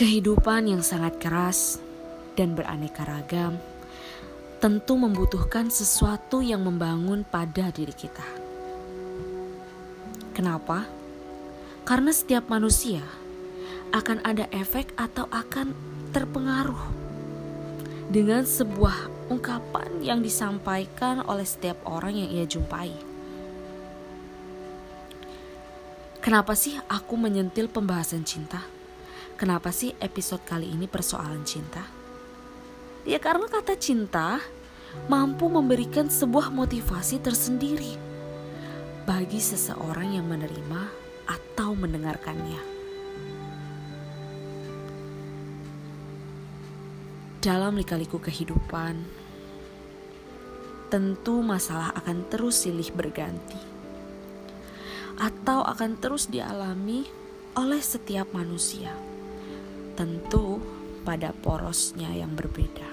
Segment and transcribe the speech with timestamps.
[0.00, 1.76] Kehidupan yang sangat keras
[2.32, 3.60] dan beraneka ragam
[4.56, 8.24] tentu membutuhkan sesuatu yang membangun pada diri kita.
[10.32, 10.88] Kenapa?
[11.84, 13.04] Karena setiap manusia
[13.92, 15.76] akan ada efek atau akan
[16.16, 16.80] terpengaruh
[18.08, 22.88] dengan sebuah ungkapan yang disampaikan oleh setiap orang yang ia jumpai.
[26.24, 28.79] Kenapa sih aku menyentil pembahasan cinta?
[29.40, 31.80] Kenapa sih episode kali ini persoalan cinta?
[33.08, 34.36] Ya karena kata cinta
[35.08, 37.96] mampu memberikan sebuah motivasi tersendiri
[39.08, 40.92] bagi seseorang yang menerima
[41.24, 42.60] atau mendengarkannya.
[47.40, 49.00] Dalam lika-liku kehidupan,
[50.92, 53.56] tentu masalah akan terus silih berganti
[55.16, 57.08] atau akan terus dialami
[57.56, 58.92] oleh setiap manusia
[60.00, 60.56] tentu
[61.04, 62.88] pada porosnya yang berbeda.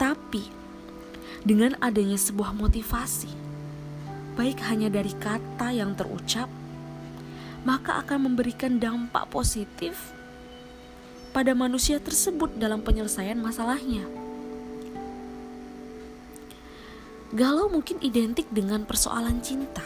[0.00, 0.48] Tapi
[1.44, 3.28] dengan adanya sebuah motivasi,
[4.32, 6.48] baik hanya dari kata yang terucap,
[7.68, 10.16] maka akan memberikan dampak positif
[11.36, 14.08] pada manusia tersebut dalam penyelesaian masalahnya.
[17.36, 19.84] Galau mungkin identik dengan persoalan cinta.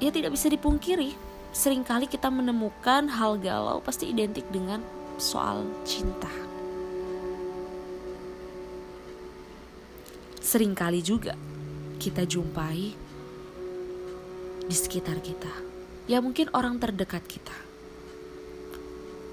[0.00, 4.82] Ya tidak bisa dipungkiri sering kali kita menemukan hal galau pasti identik dengan
[5.22, 6.28] soal cinta.
[10.42, 11.38] Seringkali juga
[12.02, 12.90] kita jumpai
[14.66, 15.54] di sekitar kita.
[16.10, 17.54] Ya mungkin orang terdekat kita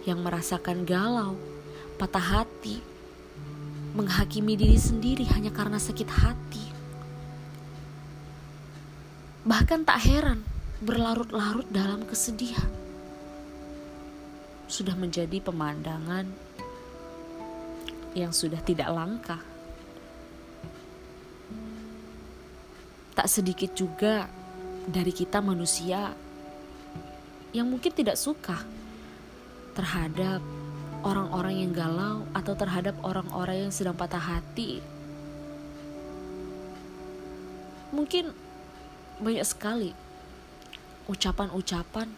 [0.06, 1.35] yang merasakan galau,
[1.97, 2.85] patah hati,
[3.97, 6.66] menghakimi diri sendiri hanya karena sakit hati.
[9.41, 10.50] Bahkan tak heran
[10.81, 12.65] berlarut-larut dalam kesedihan.
[14.65, 16.25] Sudah menjadi pemandangan
[18.17, 19.38] yang sudah tidak langka.
[23.13, 24.25] Tak sedikit juga
[24.89, 26.17] dari kita manusia
[27.53, 28.57] yang mungkin tidak suka
[29.77, 30.41] terhadap
[31.06, 34.81] orang-orang yang galau atau terhadap orang-orang yang sedang patah hati.
[37.94, 38.33] Mungkin
[39.22, 39.94] banyak sekali
[41.09, 42.09] ucapan-ucapan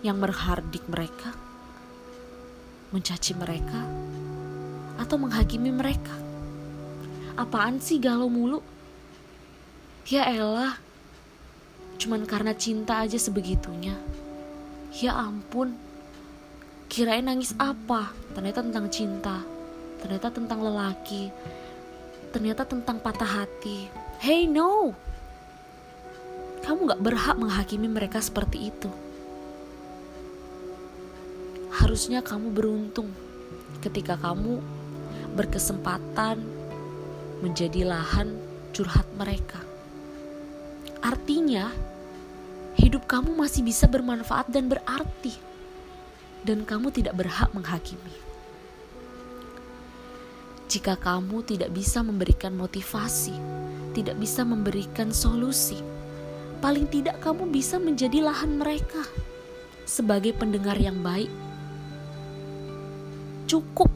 [0.00, 1.36] yang menghardik mereka,
[2.92, 3.84] mencaci mereka,
[4.96, 6.16] atau menghakimi mereka.
[7.36, 8.60] Apaan sih galau mulu?
[10.08, 10.80] Ya elah,
[12.00, 13.96] cuman karena cinta aja sebegitunya.
[14.96, 15.76] Ya ampun,
[16.88, 18.10] kirain nangis apa?
[18.32, 19.36] Ternyata tentang cinta,
[20.00, 21.28] ternyata tentang lelaki,
[22.32, 23.86] ternyata tentang patah hati.
[24.20, 24.92] Hey no,
[26.70, 28.86] kamu gak berhak menghakimi mereka seperti itu.
[31.74, 33.10] Harusnya kamu beruntung
[33.82, 34.62] ketika kamu
[35.34, 36.38] berkesempatan
[37.42, 38.38] menjadi lahan
[38.70, 39.58] curhat mereka.
[41.02, 41.74] Artinya,
[42.78, 45.34] hidup kamu masih bisa bermanfaat dan berarti,
[46.46, 48.14] dan kamu tidak berhak menghakimi.
[50.70, 53.34] Jika kamu tidak bisa memberikan motivasi,
[53.90, 55.99] tidak bisa memberikan solusi,
[56.60, 59.00] paling tidak kamu bisa menjadi lahan mereka
[59.88, 61.32] sebagai pendengar yang baik.
[63.48, 63.90] Cukup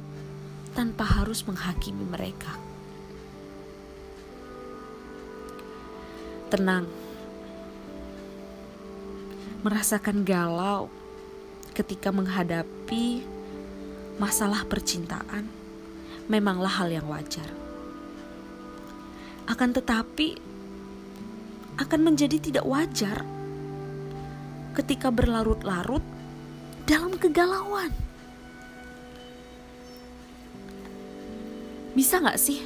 [0.74, 2.56] tanpa harus menghakimi mereka.
[6.50, 6.88] Tenang,
[9.62, 10.90] merasakan galau
[11.76, 13.22] ketika menghadapi
[14.18, 15.46] masalah percintaan
[16.26, 17.46] memanglah hal yang wajar.
[19.44, 20.53] Akan tetapi,
[21.78, 23.26] akan menjadi tidak wajar
[24.74, 26.02] ketika berlarut-larut
[26.84, 27.90] dalam kegalauan.
[31.94, 32.58] Bisa gak sih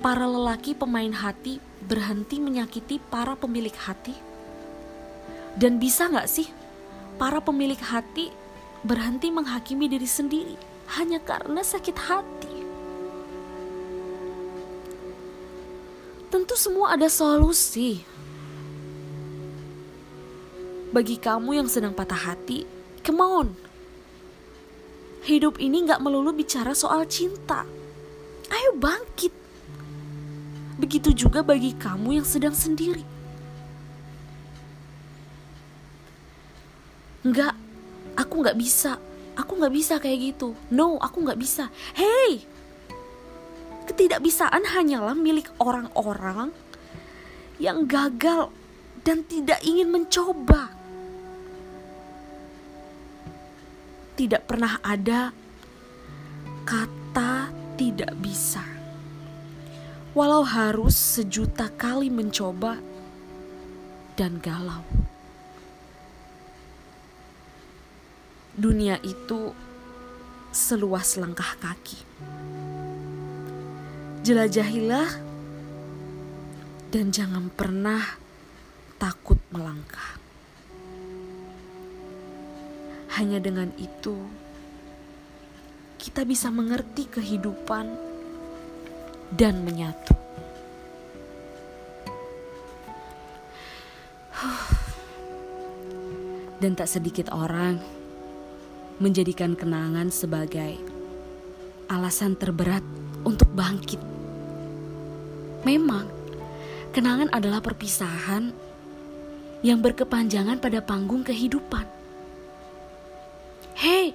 [0.00, 4.16] para lelaki pemain hati berhenti menyakiti para pemilik hati?
[5.52, 6.48] Dan bisa gak sih
[7.20, 8.32] para pemilik hati
[8.82, 10.56] berhenti menghakimi diri sendiri
[10.96, 12.51] hanya karena sakit hati?
[16.32, 18.00] Tentu semua ada solusi.
[20.88, 22.64] Bagi kamu yang sedang patah hati,
[23.04, 23.48] come on.
[25.28, 27.68] Hidup ini gak melulu bicara soal cinta.
[28.48, 29.28] Ayo bangkit.
[30.80, 33.04] Begitu juga bagi kamu yang sedang sendiri.
[37.28, 37.52] Enggak,
[38.16, 38.96] aku gak bisa.
[39.36, 40.56] Aku gak bisa kayak gitu.
[40.72, 41.68] No, aku gak bisa.
[41.92, 42.48] Hey,
[43.92, 46.48] Ketidakbisaan hanyalah milik orang-orang
[47.60, 48.48] yang gagal
[49.04, 50.82] dan tidak ingin mencoba.
[54.22, 55.32] tidak pernah ada
[56.62, 58.62] kata tidak bisa.
[60.12, 62.76] Walau harus sejuta kali mencoba
[64.14, 64.84] dan galau.
[68.52, 69.50] Dunia itu
[70.52, 71.98] seluas langkah kaki.
[74.22, 75.10] Jelajahilah
[76.94, 77.98] dan jangan pernah
[78.94, 80.14] takut melangkah.
[83.18, 84.14] Hanya dengan itu,
[85.98, 87.98] kita bisa mengerti kehidupan
[89.34, 90.14] dan menyatu.
[96.62, 97.82] Dan tak sedikit orang
[99.02, 100.78] menjadikan kenangan sebagai
[101.90, 102.86] alasan terberat
[103.22, 104.00] untuk bangkit.
[105.62, 106.10] Memang,
[106.90, 108.50] kenangan adalah perpisahan
[109.62, 111.86] yang berkepanjangan pada panggung kehidupan.
[113.78, 114.14] Hei,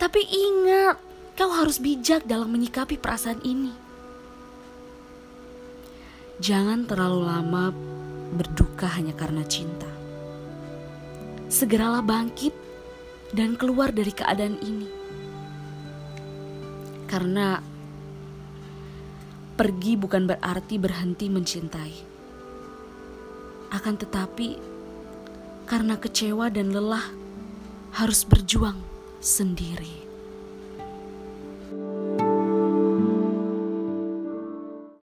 [0.00, 0.96] tapi ingat,
[1.36, 3.72] kau harus bijak dalam menyikapi perasaan ini.
[6.40, 7.70] Jangan terlalu lama
[8.34, 9.86] berduka hanya karena cinta.
[11.46, 12.50] Segeralah bangkit
[13.30, 14.90] dan keluar dari keadaan ini.
[17.06, 17.62] Karena
[19.54, 21.94] pergi bukan berarti berhenti mencintai.
[23.70, 24.58] Akan tetapi,
[25.66, 27.06] karena kecewa dan lelah,
[27.94, 28.78] harus berjuang
[29.22, 30.13] sendiri.